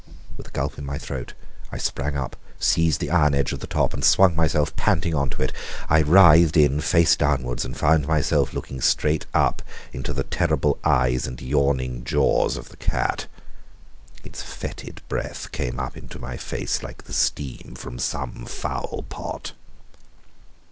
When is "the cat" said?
12.69-13.27